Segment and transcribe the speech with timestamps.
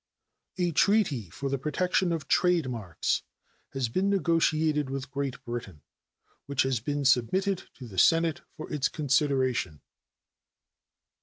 [0.57, 3.21] A treaty for the protection of trade marks
[3.73, 5.83] has been negotiated with Great Britain,
[6.47, 9.79] which has been submitted to the Senate for its consideration.